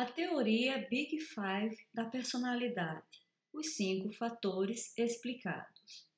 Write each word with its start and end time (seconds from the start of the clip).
A 0.00 0.06
teoria 0.06 0.78
Big 0.88 1.20
Five 1.20 1.76
da 1.92 2.06
personalidade, 2.06 3.04
os 3.52 3.74
cinco 3.74 4.10
fatores 4.10 4.96
explicados. 4.96 6.08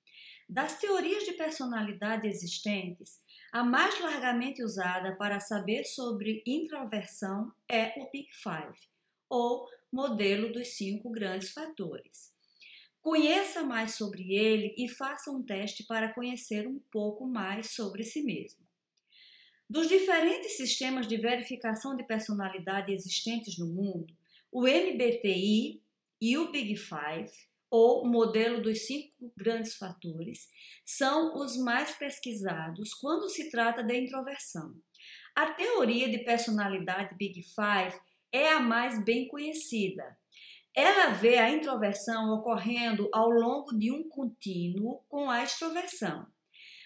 Das 0.48 0.78
teorias 0.78 1.24
de 1.24 1.32
personalidade 1.32 2.28
existentes, 2.28 3.20
a 3.50 3.64
mais 3.64 3.98
largamente 3.98 4.62
usada 4.62 5.16
para 5.16 5.40
saber 5.40 5.82
sobre 5.82 6.44
introversão 6.46 7.52
é 7.68 8.00
o 8.00 8.08
Big 8.12 8.28
Five, 8.32 8.78
ou 9.28 9.68
modelo 9.90 10.52
dos 10.52 10.68
cinco 10.76 11.10
grandes 11.10 11.50
fatores. 11.50 12.32
Conheça 13.00 13.64
mais 13.64 13.96
sobre 13.96 14.32
ele 14.32 14.76
e 14.78 14.88
faça 14.88 15.28
um 15.28 15.42
teste 15.42 15.82
para 15.88 16.14
conhecer 16.14 16.68
um 16.68 16.78
pouco 16.88 17.26
mais 17.26 17.72
sobre 17.74 18.04
si 18.04 18.22
mesmo. 18.22 18.61
Dos 19.72 19.88
diferentes 19.88 20.58
sistemas 20.58 21.08
de 21.08 21.16
verificação 21.16 21.96
de 21.96 22.04
personalidade 22.04 22.92
existentes 22.92 23.56
no 23.56 23.66
mundo, 23.66 24.14
o 24.52 24.66
MBTI 24.66 25.82
e 26.20 26.36
o 26.36 26.52
Big 26.52 26.76
Five, 26.76 27.30
ou 27.70 28.06
modelo 28.06 28.60
dos 28.60 28.80
cinco 28.86 29.32
grandes 29.34 29.74
fatores, 29.74 30.50
são 30.84 31.38
os 31.38 31.56
mais 31.56 31.92
pesquisados 31.92 32.92
quando 32.92 33.30
se 33.30 33.50
trata 33.50 33.82
da 33.82 33.96
introversão. 33.96 34.74
A 35.34 35.52
teoria 35.52 36.10
de 36.10 36.18
personalidade 36.18 37.14
Big 37.14 37.42
Five 37.42 37.98
é 38.30 38.52
a 38.52 38.60
mais 38.60 39.02
bem 39.02 39.26
conhecida. 39.26 40.18
Ela 40.74 41.14
vê 41.14 41.38
a 41.38 41.50
introversão 41.50 42.34
ocorrendo 42.34 43.08
ao 43.10 43.30
longo 43.30 43.72
de 43.78 43.90
um 43.90 44.06
contínuo 44.06 45.02
com 45.08 45.30
a 45.30 45.42
extroversão 45.42 46.26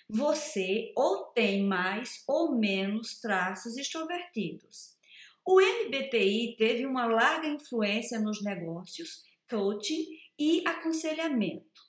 você 0.08 0.92
ou 0.96 1.24
tem 1.26 1.64
mais 1.64 2.22
ou 2.26 2.52
menos 2.52 3.20
traços 3.20 3.76
extrovertidos. 3.76 4.94
O 5.44 5.60
MBTI 5.60 6.56
teve 6.56 6.86
uma 6.86 7.06
larga 7.06 7.46
influência 7.46 8.18
nos 8.18 8.42
negócios, 8.42 9.24
coaching 9.48 10.06
e 10.38 10.62
aconselhamento. 10.66 11.86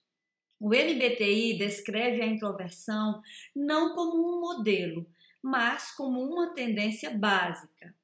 O 0.59 0.69
MBTI 0.69 1.57
descreve 1.57 2.21
a 2.21 2.25
introversão 2.25 3.21
não 3.55 3.93
como 3.93 4.15
um 4.15 4.41
modelo, 4.41 5.07
mas 5.41 5.91
como 5.91 6.21
uma 6.21 6.53
tendência 6.53 7.11
básica. 7.15 7.95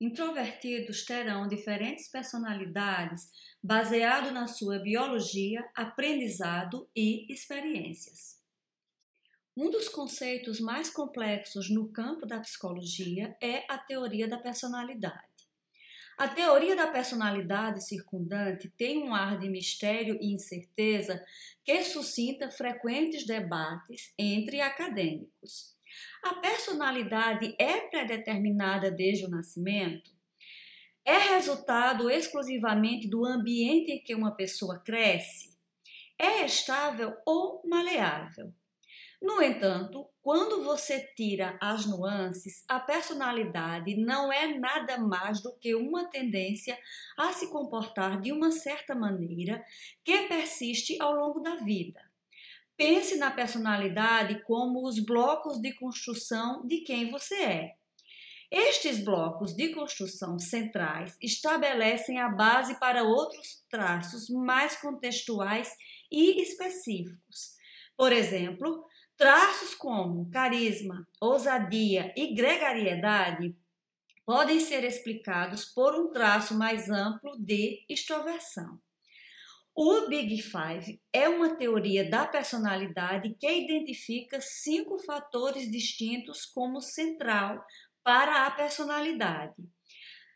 Introvertidos 0.00 1.04
terão 1.04 1.48
diferentes 1.48 2.08
personalidades 2.08 3.30
baseado 3.62 4.30
na 4.30 4.46
sua 4.46 4.78
biologia, 4.78 5.66
aprendizado 5.74 6.88
e 6.94 7.32
experiências. 7.32 8.45
Um 9.56 9.70
dos 9.70 9.88
conceitos 9.88 10.60
mais 10.60 10.90
complexos 10.90 11.70
no 11.70 11.88
campo 11.88 12.26
da 12.26 12.38
psicologia 12.40 13.34
é 13.40 13.64
a 13.72 13.78
teoria 13.78 14.28
da 14.28 14.36
personalidade. 14.36 15.16
A 16.18 16.28
teoria 16.28 16.76
da 16.76 16.88
personalidade 16.88 17.82
circundante 17.82 18.70
tem 18.76 19.02
um 19.02 19.14
ar 19.14 19.38
de 19.38 19.48
mistério 19.48 20.18
e 20.20 20.30
incerteza 20.30 21.24
que 21.64 21.82
suscita 21.84 22.50
frequentes 22.50 23.24
debates 23.26 24.12
entre 24.18 24.60
acadêmicos. 24.60 25.74
A 26.22 26.34
personalidade 26.34 27.56
é 27.58 27.80
predeterminada 27.80 28.90
desde 28.90 29.24
o 29.24 29.30
nascimento? 29.30 30.10
É 31.02 31.16
resultado 31.16 32.10
exclusivamente 32.10 33.08
do 33.08 33.24
ambiente 33.24 33.90
em 33.90 34.02
que 34.02 34.14
uma 34.14 34.32
pessoa 34.32 34.78
cresce? 34.80 35.56
É 36.18 36.44
estável 36.44 37.16
ou 37.24 37.62
maleável? 37.64 38.52
No 39.20 39.40
entanto, 39.40 40.06
quando 40.20 40.62
você 40.62 41.00
tira 41.14 41.56
as 41.60 41.86
nuances, 41.86 42.64
a 42.68 42.78
personalidade 42.78 43.96
não 43.96 44.32
é 44.32 44.58
nada 44.58 44.98
mais 44.98 45.42
do 45.42 45.56
que 45.56 45.74
uma 45.74 46.10
tendência 46.10 46.78
a 47.16 47.32
se 47.32 47.50
comportar 47.50 48.20
de 48.20 48.30
uma 48.32 48.50
certa 48.50 48.94
maneira 48.94 49.64
que 50.04 50.28
persiste 50.28 51.00
ao 51.00 51.14
longo 51.14 51.40
da 51.40 51.56
vida. 51.56 52.00
Pense 52.76 53.16
na 53.16 53.30
personalidade 53.30 54.42
como 54.42 54.86
os 54.86 54.98
blocos 54.98 55.58
de 55.60 55.72
construção 55.72 56.66
de 56.66 56.82
quem 56.82 57.10
você 57.10 57.34
é. 57.36 57.76
Estes 58.50 59.02
blocos 59.02 59.56
de 59.56 59.70
construção 59.70 60.38
centrais 60.38 61.16
estabelecem 61.20 62.20
a 62.20 62.28
base 62.28 62.78
para 62.78 63.02
outros 63.02 63.64
traços 63.70 64.28
mais 64.28 64.76
contextuais 64.76 65.74
e 66.12 66.40
específicos. 66.42 67.56
Por 67.96 68.12
exemplo, 68.12 68.84
Traços 69.16 69.74
como 69.74 70.30
carisma, 70.30 71.08
ousadia 71.18 72.12
e 72.14 72.34
gregariedade 72.34 73.56
podem 74.26 74.60
ser 74.60 74.84
explicados 74.84 75.64
por 75.64 75.94
um 75.94 76.12
traço 76.12 76.54
mais 76.54 76.90
amplo 76.90 77.34
de 77.38 77.82
extroversão. 77.88 78.78
O 79.74 80.06
Big 80.06 80.42
Five 80.42 81.00
é 81.14 81.30
uma 81.30 81.56
teoria 81.56 82.10
da 82.10 82.26
personalidade 82.26 83.34
que 83.40 83.50
identifica 83.50 84.38
cinco 84.38 84.98
fatores 84.98 85.70
distintos 85.70 86.44
como 86.44 86.82
central 86.82 87.64
para 88.04 88.46
a 88.46 88.50
personalidade: 88.50 89.54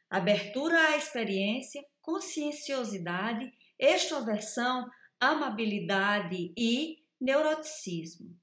abertura 0.08 0.78
à 0.88 0.96
experiência, 0.96 1.84
conscienciosidade, 2.00 3.52
extroversão, 3.78 4.88
amabilidade 5.20 6.50
e 6.56 7.04
neuroticismo. 7.20 8.39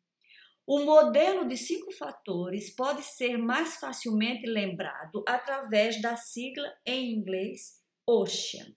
O 0.69 0.83
modelo 0.83 1.47
de 1.47 1.55
cinco 1.55 1.93
fatores 1.93 2.69
pode 2.69 3.01
ser 3.01 3.37
mais 3.37 3.77
facilmente 3.77 4.45
lembrado 4.45 5.23
através 5.25 6.01
da 6.01 6.17
sigla 6.17 6.69
em 6.85 7.13
inglês 7.13 7.81
OCEAN. 8.05 8.75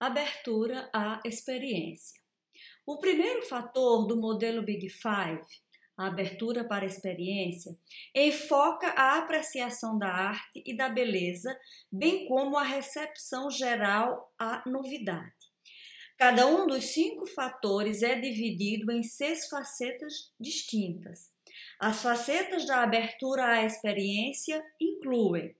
Abertura 0.00 0.90
à 0.92 1.20
experiência. 1.24 2.20
O 2.84 2.98
primeiro 2.98 3.42
fator 3.42 4.08
do 4.08 4.16
modelo 4.16 4.60
Big 4.60 4.88
Five, 4.90 5.46
a 5.96 6.08
abertura 6.08 6.64
para 6.64 6.84
a 6.84 6.88
experiência, 6.88 7.78
enfoca 8.12 8.88
a 8.88 9.18
apreciação 9.18 9.96
da 9.96 10.08
arte 10.08 10.64
e 10.66 10.76
da 10.76 10.88
beleza, 10.88 11.56
bem 11.92 12.26
como 12.26 12.56
a 12.56 12.64
recepção 12.64 13.48
geral 13.48 14.34
à 14.36 14.68
novidade. 14.68 15.39
Cada 16.20 16.46
um 16.46 16.66
dos 16.66 16.84
cinco 16.84 17.24
fatores 17.24 18.02
é 18.02 18.14
dividido 18.14 18.92
em 18.92 19.02
seis 19.02 19.48
facetas 19.48 20.30
distintas. 20.38 21.30
As 21.78 22.02
facetas 22.02 22.66
da 22.66 22.82
abertura 22.82 23.46
à 23.46 23.64
experiência 23.64 24.62
incluem: 24.78 25.56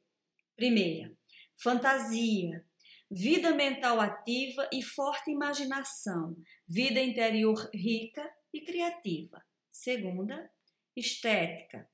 primeira, 0.54 1.16
fantasia, 1.56 2.62
vida 3.10 3.54
mental 3.54 3.98
ativa 4.00 4.68
e 4.70 4.82
forte 4.82 5.30
imaginação, 5.30 6.36
vida 6.68 7.00
interior 7.00 7.70
rica 7.72 8.30
e 8.52 8.60
criativa. 8.60 9.42
Segunda, 9.70 10.50
estética, 10.94 11.88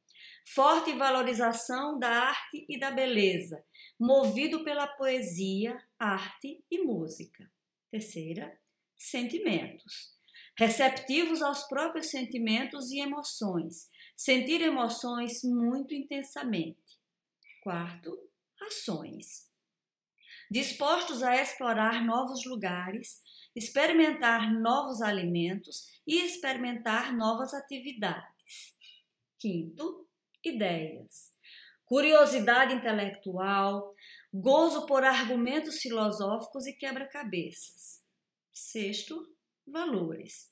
forte 0.44 0.92
valorização 0.92 2.00
da 2.00 2.08
arte 2.08 2.66
e 2.68 2.80
da 2.80 2.90
beleza, 2.90 3.64
movido 3.96 4.64
pela 4.64 4.88
poesia, 4.88 5.80
arte 6.00 6.64
e 6.68 6.82
música. 6.82 7.48
Terceira, 7.96 8.54
sentimentos. 8.98 10.14
Receptivos 10.58 11.40
aos 11.40 11.62
próprios 11.62 12.10
sentimentos 12.10 12.90
e 12.90 13.00
emoções. 13.00 13.88
Sentir 14.14 14.60
emoções 14.60 15.42
muito 15.42 15.94
intensamente. 15.94 16.98
Quarto, 17.62 18.14
ações. 18.60 19.50
Dispostos 20.50 21.22
a 21.22 21.40
explorar 21.40 22.04
novos 22.04 22.44
lugares, 22.44 23.22
experimentar 23.54 24.52
novos 24.52 25.00
alimentos 25.00 25.86
e 26.06 26.22
experimentar 26.22 27.16
novas 27.16 27.54
atividades. 27.54 28.76
Quinto, 29.38 30.06
ideias. 30.44 31.34
Curiosidade 31.86 32.74
intelectual, 32.74 33.94
gozo 34.40 34.86
por 34.86 35.04
argumentos 35.04 35.78
filosóficos 35.78 36.66
e 36.66 36.72
quebra-cabeças. 36.72 38.02
Sexto, 38.52 39.26
valores. 39.66 40.50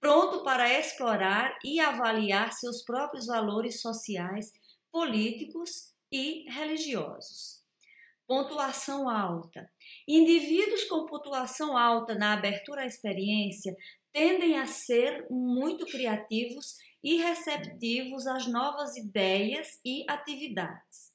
Pronto 0.00 0.42
para 0.42 0.68
explorar 0.78 1.56
e 1.64 1.80
avaliar 1.80 2.52
seus 2.52 2.82
próprios 2.82 3.26
valores 3.26 3.80
sociais, 3.80 4.52
políticos 4.90 5.92
e 6.10 6.50
religiosos. 6.50 7.62
Pontuação 8.26 9.08
alta. 9.08 9.70
Indivíduos 10.06 10.84
com 10.84 11.06
pontuação 11.06 11.76
alta 11.76 12.14
na 12.14 12.32
abertura 12.32 12.82
à 12.82 12.86
experiência 12.86 13.76
tendem 14.12 14.58
a 14.58 14.66
ser 14.66 15.26
muito 15.30 15.86
criativos 15.86 16.76
e 17.02 17.16
receptivos 17.16 18.26
às 18.26 18.46
novas 18.46 18.96
ideias 18.96 19.80
e 19.84 20.04
atividades. 20.08 21.11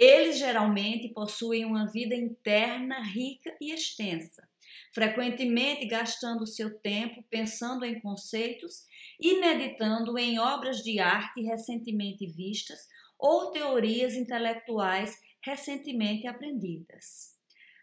Eles 0.00 0.38
geralmente 0.38 1.08
possuem 1.08 1.64
uma 1.64 1.90
vida 1.90 2.14
interna 2.14 3.02
rica 3.02 3.52
e 3.60 3.72
extensa, 3.72 4.48
frequentemente 4.94 5.86
gastando 5.86 6.46
seu 6.46 6.78
tempo 6.78 7.24
pensando 7.28 7.84
em 7.84 7.98
conceitos 7.98 8.86
e 9.18 9.40
meditando 9.40 10.16
em 10.16 10.38
obras 10.38 10.84
de 10.84 11.00
arte 11.00 11.42
recentemente 11.42 12.28
vistas 12.28 12.78
ou 13.18 13.50
teorias 13.50 14.14
intelectuais 14.14 15.18
recentemente 15.42 16.28
aprendidas. 16.28 17.36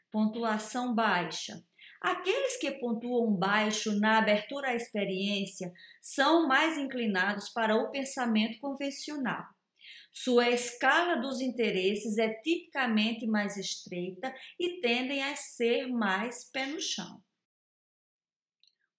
Pontuação 0.09 0.95
baixa. 0.95 1.61
Aqueles 1.99 2.55
que 2.55 2.71
pontuam 2.79 3.35
baixo 3.35 3.91
na 3.99 4.19
abertura 4.19 4.69
à 4.69 4.73
experiência 4.73 5.69
são 6.01 6.47
mais 6.47 6.77
inclinados 6.77 7.49
para 7.49 7.75
o 7.75 7.91
pensamento 7.91 8.57
convencional. 8.61 9.54
Sua 10.17 10.49
escala 10.49 11.17
dos 11.17 11.41
interesses 11.41 12.17
é 12.17 12.33
tipicamente 12.35 13.27
mais 13.27 13.57
estreita 13.57 14.33
e 14.57 14.79
tendem 14.79 15.21
a 15.21 15.35
ser 15.35 15.87
mais 15.87 16.49
pé 16.51 16.67
no 16.67 16.79
chão. 16.79 17.21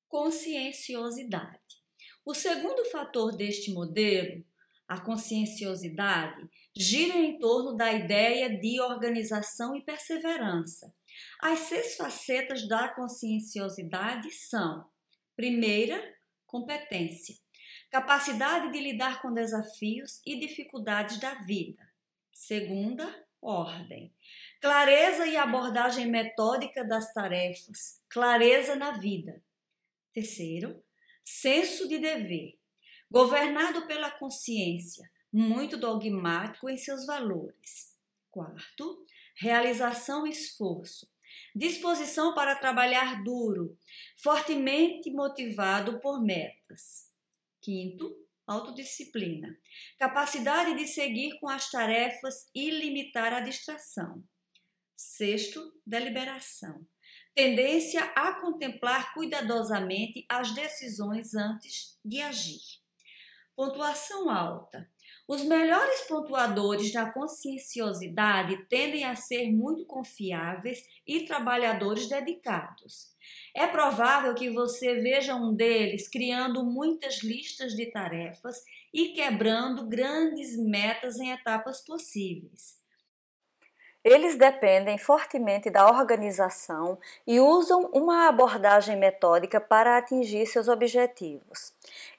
Conscienciosidade. 0.06 1.58
O 2.22 2.34
segundo 2.34 2.84
fator 2.90 3.34
deste 3.34 3.72
modelo, 3.72 4.44
a 4.86 5.00
conscienciosidade, 5.00 6.48
gira 6.76 7.16
em 7.16 7.38
torno 7.38 7.74
da 7.74 7.90
ideia 7.92 8.50
de 8.60 8.78
organização 8.78 9.74
e 9.74 9.82
perseverança. 9.82 10.94
As 11.40 11.60
seis 11.60 11.96
facetas 11.96 12.68
da 12.68 12.88
conscienciosidade 12.94 14.30
são: 14.32 14.86
primeira, 15.34 15.98
competência 16.44 17.45
capacidade 17.90 18.72
de 18.72 18.80
lidar 18.80 19.22
com 19.22 19.32
desafios 19.32 20.20
e 20.24 20.38
dificuldades 20.38 21.18
da 21.18 21.34
vida. 21.34 21.82
Segunda, 22.32 23.26
ordem. 23.40 24.12
Clareza 24.60 25.26
e 25.26 25.36
abordagem 25.36 26.06
metódica 26.06 26.84
das 26.84 27.12
tarefas, 27.12 28.02
clareza 28.08 28.74
na 28.74 28.92
vida. 28.98 29.42
Terceiro, 30.12 30.82
senso 31.24 31.88
de 31.88 31.98
dever. 31.98 32.58
Governado 33.10 33.86
pela 33.86 34.10
consciência, 34.10 35.08
muito 35.32 35.76
dogmático 35.76 36.68
em 36.68 36.76
seus 36.76 37.06
valores. 37.06 37.94
Quarto, 38.30 39.06
realização 39.36 40.26
e 40.26 40.30
esforço. 40.30 41.08
Disposição 41.54 42.34
para 42.34 42.56
trabalhar 42.56 43.22
duro, 43.22 43.78
fortemente 44.16 45.10
motivado 45.10 46.00
por 46.00 46.20
metas. 46.20 47.05
Quinto, 47.66 48.14
autodisciplina. 48.46 49.58
Capacidade 49.98 50.76
de 50.76 50.86
seguir 50.86 51.36
com 51.40 51.48
as 51.48 51.68
tarefas 51.68 52.48
e 52.54 52.70
limitar 52.70 53.32
a 53.32 53.40
distração. 53.40 54.22
Sexto, 54.96 55.72
deliberação. 55.84 56.86
Tendência 57.34 58.04
a 58.14 58.40
contemplar 58.40 59.12
cuidadosamente 59.14 60.24
as 60.30 60.54
decisões 60.54 61.34
antes 61.34 61.98
de 62.04 62.20
agir. 62.20 62.62
Pontuação 63.56 64.30
alta. 64.30 64.88
Os 65.28 65.43
melhores 65.43 66.02
pontuadores 66.02 66.93
da 66.93 67.11
conscienciosidade 67.11 68.64
tendem 68.69 69.05
a 69.05 69.17
ser 69.17 69.50
muito 69.50 69.84
confiáveis 69.84 70.84
e 71.05 71.25
trabalhadores 71.25 72.08
dedicados. 72.08 73.12
É 73.52 73.67
provável 73.67 74.34
que 74.37 74.50
você 74.50 74.94
veja 74.94 75.34
um 75.34 75.52
deles 75.52 76.08
criando 76.08 76.64
muitas 76.64 77.25
listas 77.25 77.73
de 77.75 77.90
tarefas 77.90 78.62
e 78.94 79.08
quebrando 79.08 79.88
grandes 79.88 80.56
metas 80.56 81.19
em 81.19 81.32
etapas 81.32 81.84
possíveis. 81.84 82.85
Eles 84.08 84.36
dependem 84.36 84.96
fortemente 84.96 85.68
da 85.68 85.88
organização 85.88 86.96
e 87.26 87.40
usam 87.40 87.90
uma 87.92 88.28
abordagem 88.28 88.96
metódica 88.96 89.60
para 89.60 89.96
atingir 89.96 90.46
seus 90.46 90.68
objetivos. 90.68 91.72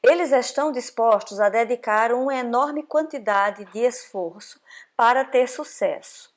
Eles 0.04 0.34
estão 0.34 0.70
dispostos 0.70 1.40
a 1.40 1.48
dedicar 1.48 2.12
uma 2.12 2.36
enorme 2.36 2.84
quantidade 2.84 3.64
de 3.72 3.80
esforço 3.80 4.60
para 4.98 5.24
ter 5.24 5.48
sucesso. 5.48 6.30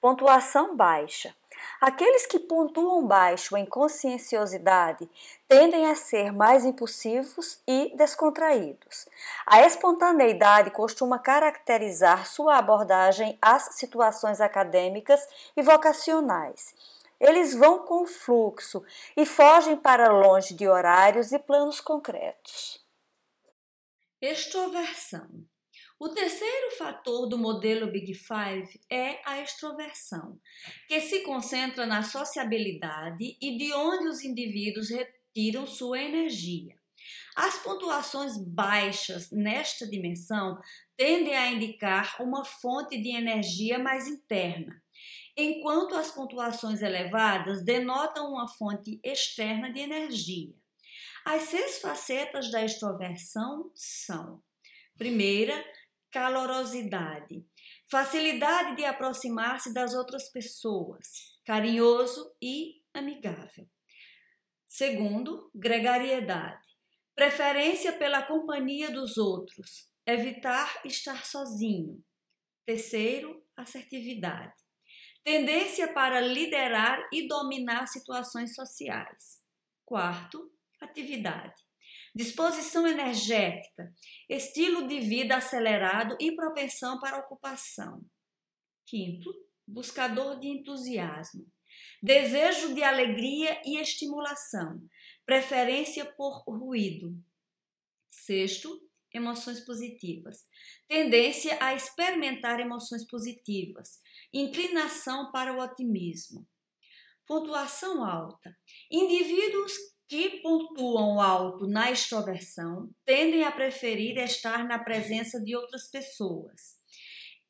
Pontuação 0.00 0.74
baixa. 0.74 1.34
Aqueles 1.80 2.26
que 2.26 2.38
pontuam 2.38 3.06
baixo 3.06 3.56
em 3.56 3.66
conscienciosidade 3.66 5.08
tendem 5.48 5.86
a 5.86 5.94
ser 5.94 6.32
mais 6.32 6.64
impulsivos 6.64 7.60
e 7.66 7.92
descontraídos. 7.96 9.06
A 9.46 9.62
espontaneidade 9.62 10.70
costuma 10.70 11.18
caracterizar 11.18 12.26
sua 12.26 12.58
abordagem 12.58 13.38
às 13.40 13.76
situações 13.76 14.40
acadêmicas 14.40 15.26
e 15.56 15.62
vocacionais. 15.62 16.74
Eles 17.20 17.54
vão 17.54 17.78
com 17.80 18.06
fluxo 18.06 18.84
e 19.16 19.24
fogem 19.24 19.76
para 19.76 20.12
longe 20.12 20.54
de 20.54 20.68
horários 20.68 21.32
e 21.32 21.38
planos 21.38 21.80
concretos. 21.80 22.84
Extroversão. 24.20 25.28
O 25.98 26.08
terceiro 26.08 26.72
fator 26.76 27.28
do 27.28 27.38
modelo 27.38 27.90
Big 27.90 28.12
Five 28.14 28.80
é 28.90 29.20
a 29.24 29.40
extroversão, 29.40 30.40
que 30.88 31.00
se 31.00 31.20
concentra 31.20 31.86
na 31.86 32.02
sociabilidade 32.02 33.36
e 33.40 33.56
de 33.56 33.72
onde 33.72 34.08
os 34.08 34.24
indivíduos 34.24 34.90
retiram 34.90 35.66
sua 35.66 36.00
energia. 36.00 36.76
As 37.36 37.58
pontuações 37.58 38.36
baixas 38.36 39.30
nesta 39.30 39.86
dimensão 39.86 40.60
tendem 40.96 41.36
a 41.36 41.52
indicar 41.52 42.16
uma 42.20 42.44
fonte 42.44 43.00
de 43.00 43.10
energia 43.10 43.78
mais 43.78 44.08
interna, 44.08 44.82
enquanto 45.36 45.94
as 45.94 46.10
pontuações 46.10 46.82
elevadas 46.82 47.64
denotam 47.64 48.32
uma 48.32 48.48
fonte 48.48 48.98
externa 49.02 49.72
de 49.72 49.80
energia. 49.80 50.54
As 51.24 51.42
seis 51.42 51.78
facetas 51.78 52.50
da 52.50 52.64
extroversão 52.64 53.70
são: 53.74 54.42
primeira, 54.96 55.64
calorosidade, 56.14 57.44
facilidade 57.90 58.76
de 58.76 58.84
aproximar-se 58.84 59.74
das 59.74 59.94
outras 59.94 60.30
pessoas, 60.30 61.34
carinhoso 61.44 62.36
e 62.40 62.84
amigável. 62.94 63.68
Segundo, 64.68 65.50
gregariedade, 65.52 66.62
preferência 67.16 67.92
pela 67.94 68.22
companhia 68.22 68.92
dos 68.92 69.18
outros, 69.18 69.90
evitar 70.06 70.82
estar 70.84 71.26
sozinho. 71.26 72.00
Terceiro, 72.64 73.44
assertividade, 73.56 74.54
tendência 75.24 75.92
para 75.92 76.20
liderar 76.20 77.08
e 77.12 77.26
dominar 77.26 77.88
situações 77.88 78.54
sociais. 78.54 79.42
Quarto, 79.84 80.48
atividade, 80.80 81.60
disposição 82.14 82.86
energética, 82.86 83.92
estilo 84.28 84.86
de 84.86 85.00
vida 85.00 85.36
acelerado 85.36 86.16
e 86.20 86.32
propensão 86.32 87.00
para 87.00 87.18
ocupação. 87.18 88.04
Quinto, 88.86 89.34
buscador 89.66 90.38
de 90.38 90.48
entusiasmo, 90.48 91.46
desejo 92.02 92.74
de 92.74 92.82
alegria 92.82 93.60
e 93.64 93.78
estimulação, 93.78 94.80
preferência 95.26 96.04
por 96.04 96.44
ruído. 96.46 97.16
Sexto, 98.10 98.80
emoções 99.12 99.60
positivas, 99.60 100.44
tendência 100.86 101.56
a 101.60 101.74
experimentar 101.74 102.60
emoções 102.60 103.04
positivas, 103.06 104.00
inclinação 104.32 105.32
para 105.32 105.52
o 105.52 105.60
otimismo. 105.60 106.46
Pontuação 107.26 108.04
alta. 108.04 108.54
Indivíduos 108.90 109.72
que 110.08 110.40
pontuam 110.42 111.20
alto 111.20 111.66
na 111.66 111.90
extroversão 111.90 112.90
tendem 113.04 113.44
a 113.44 113.50
preferir 113.50 114.18
estar 114.18 114.64
na 114.64 114.78
presença 114.78 115.40
de 115.40 115.56
outras 115.56 115.88
pessoas. 115.90 116.76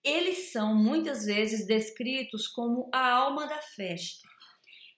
Eles 0.03 0.53
são 0.53 0.75
muitas 0.75 1.25
vezes 1.25 1.67
descritos 1.67 2.47
como 2.47 2.89
a 2.93 3.11
alma 3.11 3.47
da 3.47 3.61
festa. 3.61 4.29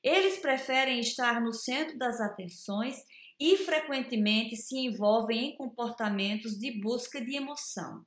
Eles 0.03 0.39
preferem 0.39 1.01
estar 1.01 1.41
no 1.41 1.53
centro 1.53 1.97
das 1.97 2.21
atenções 2.21 2.97
e 3.39 3.57
frequentemente 3.59 4.57
se 4.57 4.79
envolvem 4.79 5.51
em 5.51 5.57
comportamentos 5.57 6.59
de 6.59 6.81
busca 6.81 7.25
de 7.25 7.37
emoção. 7.37 8.05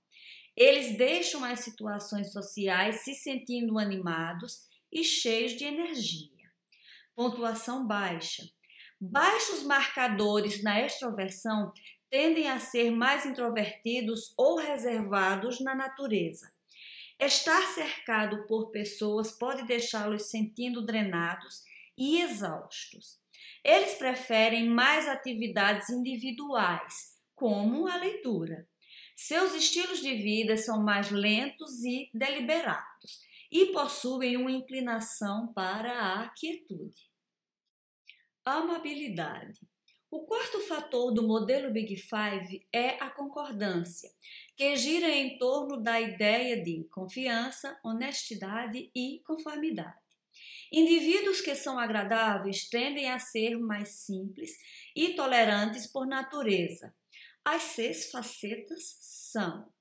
Eles 0.55 0.97
deixam 0.97 1.43
as 1.43 1.61
situações 1.61 2.31
sociais 2.31 3.03
se 3.03 3.15
sentindo 3.15 3.79
animados 3.79 4.67
e 4.91 5.03
cheios 5.03 5.53
de 5.53 5.63
energia. 5.63 6.49
Pontuação 7.15 7.87
baixa 7.87 8.43
Baixos 9.01 9.63
marcadores 9.63 10.61
na 10.61 10.81
extroversão 10.81 11.71
tendem 12.09 12.49
a 12.49 12.59
ser 12.59 12.91
mais 12.91 13.25
introvertidos 13.25 14.33
ou 14.35 14.57
reservados 14.57 15.61
na 15.61 15.73
natureza. 15.73 16.51
Estar 17.17 17.61
cercado 17.67 18.45
por 18.45 18.71
pessoas 18.71 19.31
pode 19.31 19.65
deixá-los 19.65 20.29
sentindo 20.29 20.85
drenados 20.85 21.63
e 21.97 22.21
exaustos. 22.21 23.17
Eles 23.63 23.93
preferem 23.93 24.67
mais 24.69 25.07
atividades 25.07 25.89
individuais, 25.89 27.17
como 27.33 27.87
a 27.87 27.95
leitura. 27.95 28.67
Seus 29.15 29.53
estilos 29.53 30.01
de 30.01 30.13
vida 30.15 30.57
são 30.57 30.83
mais 30.83 31.09
lentos 31.09 31.85
e 31.85 32.09
deliberados 32.13 33.21
e 33.49 33.67
possuem 33.67 34.35
uma 34.35 34.51
inclinação 34.51 35.53
para 35.53 36.15
a 36.15 36.29
quietude. 36.29 37.08
Amabilidade. 38.45 39.59
O 40.09 40.21
quarto 40.25 40.59
fator 40.61 41.13
do 41.13 41.27
modelo 41.27 41.71
Big 41.71 41.95
Five 41.97 42.65
é 42.73 42.91
a 43.01 43.09
concordância, 43.09 44.09
que 44.55 44.75
gira 44.75 45.07
em 45.07 45.37
torno 45.37 45.77
da 45.77 46.01
ideia 46.01 46.63
de 46.63 46.83
confiança, 46.85 47.79
honestidade 47.83 48.89
e 48.95 49.21
conformidade. 49.25 49.99
Indivíduos 50.71 51.41
que 51.41 51.53
são 51.53 51.77
agradáveis 51.77 52.67
tendem 52.67 53.11
a 53.11 53.19
ser 53.19 53.57
mais 53.57 53.89
simples 53.89 54.51
e 54.95 55.13
tolerantes 55.15 55.85
por 55.85 56.07
natureza. 56.07 56.95
As 57.43 57.61
seis 57.63 58.09
facetas 58.09 58.97
são: 59.01 59.71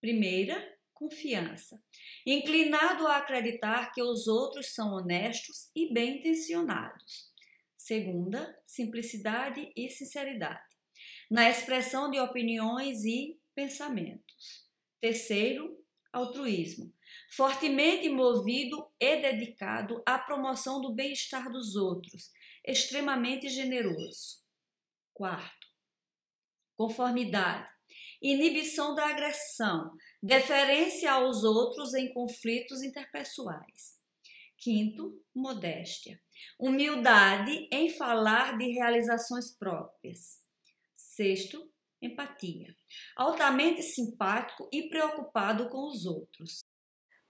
primeira, 0.00 0.78
confiança, 0.92 1.82
inclinado 2.26 3.06
a 3.06 3.16
acreditar 3.16 3.92
que 3.92 4.02
os 4.02 4.26
outros 4.26 4.74
são 4.74 4.92
honestos 4.92 5.70
e 5.74 5.90
bem 5.92 6.18
intencionados. 6.18 7.29
Segunda, 7.80 8.62
simplicidade 8.66 9.72
e 9.74 9.88
sinceridade, 9.88 10.62
na 11.30 11.48
expressão 11.48 12.10
de 12.10 12.20
opiniões 12.20 13.06
e 13.06 13.40
pensamentos. 13.54 14.68
Terceiro, 15.00 15.82
altruísmo, 16.12 16.92
fortemente 17.34 18.06
movido 18.10 18.86
e 19.00 19.16
dedicado 19.22 20.02
à 20.04 20.18
promoção 20.18 20.82
do 20.82 20.94
bem-estar 20.94 21.50
dos 21.50 21.74
outros, 21.74 22.30
extremamente 22.66 23.48
generoso. 23.48 24.44
Quarto, 25.14 25.66
conformidade, 26.76 27.66
inibição 28.20 28.94
da 28.94 29.06
agressão, 29.06 29.96
deferência 30.22 31.10
aos 31.10 31.44
outros 31.44 31.94
em 31.94 32.12
conflitos 32.12 32.82
interpessoais. 32.82 33.99
Quinto, 34.60 35.18
modéstia. 35.34 36.20
Humildade 36.58 37.66
em 37.72 37.88
falar 37.88 38.58
de 38.58 38.70
realizações 38.72 39.50
próprias. 39.50 40.42
Sexto, 40.94 41.66
empatia. 42.02 42.76
Altamente 43.16 43.82
simpático 43.82 44.68
e 44.70 44.82
preocupado 44.90 45.70
com 45.70 45.88
os 45.88 46.04
outros. 46.04 46.60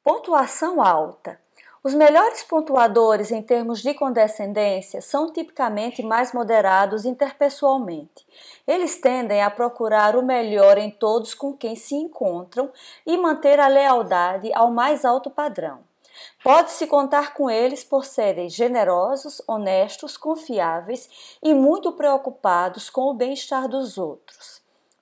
Pontuação 0.03 0.83
alta. 0.83 1.41
Os 1.85 1.95
melhores 1.95 2.43
pontuadores 2.43 3.31
em 3.31 3.43
termos 3.43 3.81
de 3.81 3.95
condescendência 3.95 5.01
são 5.01 5.33
tipicamente 5.33 6.03
mais 6.03 6.33
moderados 6.33 7.05
interpessoalmente. 7.05 8.27
Eles 8.67 9.01
tendem 9.01 9.41
a 9.41 9.51
procurar 9.51 10.17
o 10.17 10.23
melhor 10.27 10.79
em 10.79 10.91
todos 10.91 11.33
com 11.33 11.57
quem 11.57 11.77
se 11.77 11.95
encontram 11.95 12.73
e 13.07 13.17
manter 13.17 13.61
a 13.61 13.69
lealdade 13.69 14.53
ao 14.53 14.73
mais 14.73 15.05
alto 15.05 15.31
padrão. 15.31 15.89
Pode-se 16.43 16.87
contar 16.87 17.35
com 17.35 17.51
eles 17.51 17.85
por 17.85 18.05
serem 18.05 18.49
generosos, 18.49 19.43
honestos, 19.47 20.17
confiáveis 20.17 21.37
e 21.43 21.53
muito 21.53 21.93
preocupados 21.93 22.89
com 22.89 23.03
o 23.03 23.15
bem-estar 23.15 23.69
dos 23.69 23.99
outros. 23.99 24.61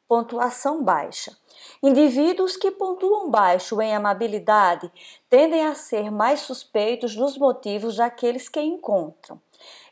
Pontuação 0.09 0.83
baixa. 0.83 1.37
Indivíduos 1.83 2.57
que 2.57 2.71
pontuam 2.71 3.31
baixo 3.31 3.81
em 3.81 3.95
amabilidade 3.95 4.91
tendem 5.29 5.67
a 5.67 5.75
ser 5.75 6.11
mais 6.11 6.41
suspeitos 6.41 7.15
dos 7.15 7.37
motivos 7.37 7.97
daqueles 7.97 8.49
que 8.49 8.61
encontram. 8.61 9.41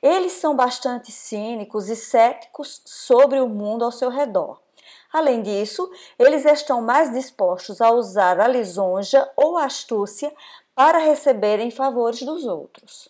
Eles 0.02 0.32
são 0.32 0.56
bastante 0.56 1.12
cínicos 1.12 1.88
e 1.88 1.96
céticos 1.96 2.82
sobre 2.84 3.40
o 3.40 3.48
mundo 3.48 3.84
ao 3.84 3.92
seu 3.92 4.08
redor. 4.08 4.60
Além 5.12 5.42
disso, 5.42 5.90
eles 6.18 6.44
estão 6.44 6.82
mais 6.82 7.12
dispostos 7.12 7.80
a 7.80 7.90
usar 7.90 8.40
a 8.40 8.48
lisonja 8.48 9.30
ou 9.36 9.56
a 9.56 9.64
astúcia 9.64 10.32
para 10.76 10.98
receberem 10.98 11.70
favores 11.70 12.20
dos 12.20 12.44
outros. 12.44 13.08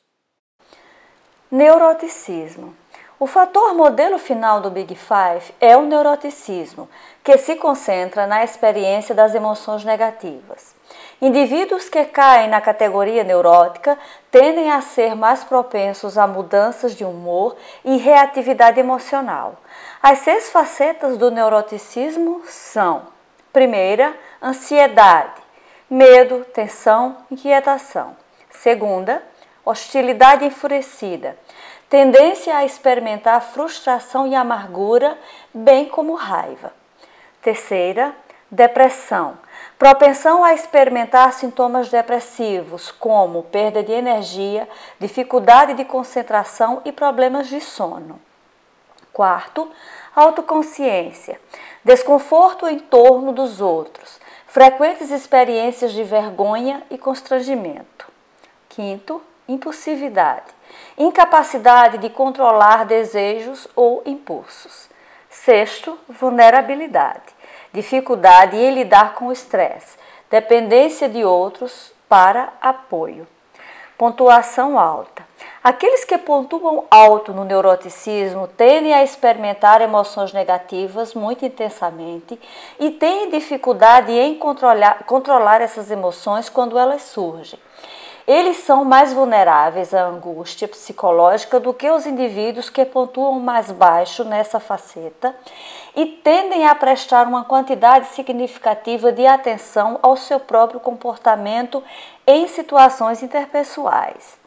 Neuroticismo. 1.50 2.72
O 3.18 3.26
fator 3.26 3.74
modelo 3.74 4.18
final 4.18 4.60
do 4.60 4.70
Big 4.70 4.94
Five 4.94 5.52
é 5.60 5.76
o 5.76 5.82
neuroticismo, 5.82 6.88
que 7.24 7.36
se 7.38 7.56
concentra 7.56 8.24
na 8.24 8.44
experiência 8.44 9.14
das 9.16 9.34
emoções 9.34 9.84
negativas. 9.84 10.76
Indivíduos 11.20 11.88
que 11.88 12.04
caem 12.04 12.48
na 12.48 12.60
categoria 12.60 13.24
neurótica 13.24 13.98
tendem 14.30 14.70
a 14.70 14.80
ser 14.80 15.16
mais 15.16 15.42
propensos 15.42 16.16
a 16.16 16.26
mudanças 16.26 16.94
de 16.94 17.04
humor 17.04 17.56
e 17.84 17.96
reatividade 17.96 18.78
emocional. 18.78 19.56
As 20.00 20.18
seis 20.18 20.50
facetas 20.50 21.16
do 21.16 21.32
neuroticismo 21.32 22.42
são: 22.46 23.08
primeira, 23.52 24.14
ansiedade, 24.40 25.45
medo, 25.88 26.44
tensão, 26.52 27.18
inquietação. 27.30 28.16
Segunda, 28.50 29.22
hostilidade 29.64 30.44
enfurecida, 30.44 31.36
tendência 31.88 32.56
a 32.56 32.64
experimentar 32.64 33.40
frustração 33.40 34.26
e 34.26 34.34
amargura, 34.34 35.18
bem 35.52 35.88
como 35.88 36.14
raiva. 36.14 36.72
Terceira, 37.42 38.14
depressão, 38.50 39.38
propensão 39.78 40.44
a 40.44 40.54
experimentar 40.54 41.32
sintomas 41.32 41.88
depressivos, 41.88 42.90
como 42.90 43.42
perda 43.44 43.82
de 43.82 43.92
energia, 43.92 44.68
dificuldade 44.98 45.74
de 45.74 45.84
concentração 45.84 46.80
e 46.84 46.92
problemas 46.92 47.48
de 47.48 47.60
sono. 47.60 48.20
Quarto, 49.12 49.70
autoconsciência, 50.14 51.40
desconforto 51.84 52.66
em 52.66 52.78
torno 52.78 53.32
dos 53.32 53.60
outros, 53.60 54.20
frequentes 54.56 55.10
experiências 55.10 55.92
de 55.92 56.02
vergonha 56.02 56.82
e 56.90 56.96
constrangimento. 56.96 58.08
Quinto, 58.70 59.20
impulsividade, 59.46 60.46
incapacidade 60.96 61.98
de 61.98 62.08
controlar 62.08 62.86
desejos 62.86 63.68
ou 63.76 64.02
impulsos. 64.06 64.88
Sexto, 65.28 65.98
vulnerabilidade, 66.08 67.34
dificuldade 67.70 68.56
em 68.56 68.72
lidar 68.72 69.12
com 69.12 69.26
o 69.26 69.32
estresse, 69.32 69.98
dependência 70.30 71.06
de 71.06 71.22
outros 71.22 71.92
para 72.08 72.54
apoio. 72.58 73.28
Pontuação 73.98 74.78
alta. 74.78 75.22
Aqueles 75.68 76.04
que 76.04 76.16
pontuam 76.16 76.84
alto 76.88 77.32
no 77.32 77.44
neuroticismo 77.44 78.46
tendem 78.46 78.94
a 78.94 79.02
experimentar 79.02 79.80
emoções 79.80 80.32
negativas 80.32 81.12
muito 81.12 81.44
intensamente 81.44 82.38
e 82.78 82.92
têm 82.92 83.30
dificuldade 83.30 84.12
em 84.12 84.36
controlar, 84.36 85.02
controlar 85.06 85.60
essas 85.60 85.90
emoções 85.90 86.48
quando 86.48 86.78
elas 86.78 87.02
surgem. 87.02 87.58
Eles 88.28 88.58
são 88.58 88.84
mais 88.84 89.12
vulneráveis 89.12 89.92
à 89.92 90.06
angústia 90.06 90.68
psicológica 90.68 91.58
do 91.58 91.74
que 91.74 91.90
os 91.90 92.06
indivíduos 92.06 92.70
que 92.70 92.84
pontuam 92.84 93.40
mais 93.40 93.68
baixo 93.72 94.22
nessa 94.22 94.60
faceta 94.60 95.34
e 95.96 96.06
tendem 96.06 96.64
a 96.64 96.76
prestar 96.76 97.26
uma 97.26 97.44
quantidade 97.44 98.06
significativa 98.10 99.10
de 99.10 99.26
atenção 99.26 99.98
ao 100.00 100.16
seu 100.16 100.38
próprio 100.38 100.78
comportamento 100.78 101.82
em 102.24 102.46
situações 102.46 103.20
interpessoais. 103.20 104.45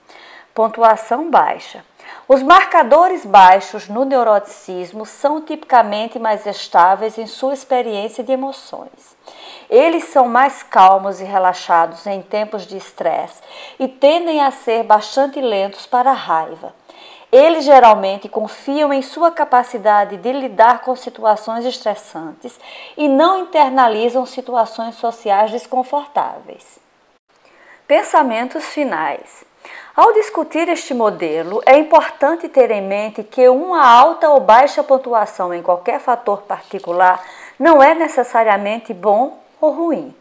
Pontuação 0.60 1.32
baixa. 1.32 1.86
Os 2.28 2.44
marcadores 2.44 3.25
baixos 3.25 3.88
no 3.88 4.04
neuroticismo 4.04 5.06
são 5.06 5.39
tipicamente 5.39 6.20
mais 6.20 6.46
estáveis 6.46 7.18
em 7.18 7.25
sua 7.25 7.54
experiência 7.54 8.25
de 8.25 8.34
emoções. 8.34 9.16
Eles 9.70 10.04
são 10.10 10.28
mais 10.28 10.62
calmos 10.62 11.22
e 11.22 11.24
relaxados 11.24 12.06
em 12.06 12.22
tempos 12.22 12.68
de 12.68 12.75
estresse 12.75 13.42
e 13.80 13.88
tendem 13.88 14.42
a 14.42 14.51
ser 14.51 14.84
bastante 14.84 15.39
lentos 15.39 15.86
para 15.86 16.10
a 16.10 16.13
raiva. 16.13 16.75
Eles 17.32 17.63
geralmente 17.63 18.28
confiam 18.28 18.92
em 18.92 19.01
sua 19.01 19.32
capacidade 19.32 20.18
de 20.18 20.34
lidar 20.34 20.82
com 20.82 20.94
situações 20.94 21.63
estressantes 21.63 22.60
e 22.98 23.08
não 23.08 23.39
internalizam 23.39 24.25
situações 24.25 24.96
sociais 24.96 25.51
desconfortáveis. 25.51 26.80
Pensamentos 27.88 28.66
finais. 28.66 29.48
Ao 29.96 30.13
discutir 30.13 30.70
este 30.70 30.94
modelo, 30.94 31.62
é 31.66 31.78
importante 31.78 32.48
ter 32.48 32.72
em 32.72 32.82
mente 32.82 33.22
que 33.24 33.50
uma 33.50 33.86
alta 33.86 34.30
ou 34.30 34.39
baixa 34.39 34.84
pontuação 34.84 35.54
em 35.54 35.62
qualquer 35.62 36.00
fator 36.00 36.44
particular 36.44 37.22
não 37.60 37.84
é 37.84 37.94
necessariamente 37.94 38.94
bom 38.94 39.38
ou 39.60 39.72
ruim. 39.72 40.16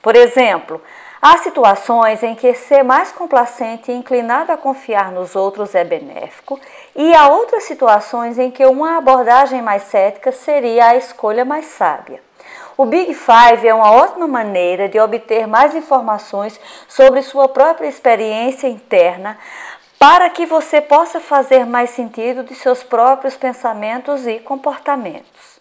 Por 0.00 0.14
exemplo, 0.14 0.80
há 1.20 1.38
situações 1.38 2.22
em 2.22 2.36
que 2.36 2.54
ser 2.54 2.84
mais 2.84 3.10
complacente 3.10 3.90
e 3.90 3.94
inclinado 3.96 4.52
a 4.52 4.56
confiar 4.56 5.10
nos 5.10 5.34
outros 5.34 5.74
é 5.74 5.82
benéfico, 5.82 6.60
e 6.94 7.12
há 7.12 7.28
outras 7.28 7.64
situações 7.64 8.38
em 8.38 8.50
que 8.52 8.64
uma 8.64 8.98
abordagem 8.98 9.60
mais 9.60 9.82
cética 9.82 10.30
seria 10.30 10.90
a 10.90 10.96
escolha 10.96 11.44
mais 11.44 11.66
sábia. 11.66 12.25
O 12.76 12.84
Big 12.84 13.14
Five 13.14 13.66
é 13.66 13.72
uma 13.72 13.90
ótima 13.90 14.28
maneira 14.28 14.86
de 14.86 15.00
obter 15.00 15.46
mais 15.46 15.74
informações 15.74 16.60
sobre 16.86 17.22
sua 17.22 17.48
própria 17.48 17.88
experiência 17.88 18.68
interna 18.68 19.38
para 19.98 20.28
que 20.28 20.44
você 20.44 20.82
possa 20.82 21.18
fazer 21.18 21.64
mais 21.64 21.88
sentido 21.90 22.44
de 22.44 22.54
seus 22.54 22.82
próprios 22.82 23.34
pensamentos 23.34 24.26
e 24.26 24.40
comportamentos. 24.40 25.55